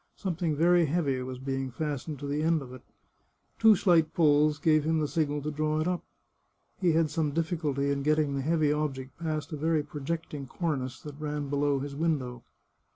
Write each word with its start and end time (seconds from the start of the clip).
Something 0.15 0.55
very 0.55 0.87
heavy 0.87 1.21
was 1.21 1.37
being 1.37 1.69
fastened 1.69 2.17
to 2.21 2.25
the 2.25 2.41
end 2.41 2.63
of 2.63 2.73
it. 2.73 2.81
Two 3.59 3.75
slight 3.75 4.15
pulls 4.15 4.57
gave 4.57 4.83
him 4.83 4.97
the 4.97 5.07
signal 5.07 5.43
to 5.43 5.51
draw 5.51 5.79
it 5.79 5.87
up. 5.87 6.03
He 6.79 6.93
had 6.93 7.11
some 7.11 7.33
difficulty 7.35 7.91
in 7.91 8.01
getting 8.01 8.33
the 8.33 8.41
heavy 8.41 8.71
object 8.73 9.19
past 9.19 9.53
a 9.53 9.57
very 9.57 9.83
projecting 9.83 10.47
cornice 10.47 10.99
that 11.01 11.21
ran 11.21 11.49
below 11.49 11.77
his 11.77 11.93
window. 11.95 12.41